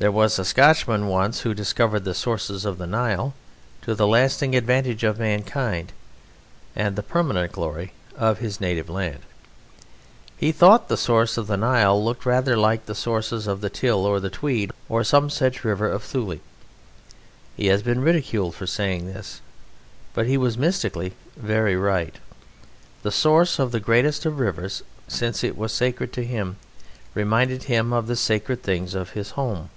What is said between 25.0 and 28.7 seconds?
since it was sacred to him, reminded him of the sacred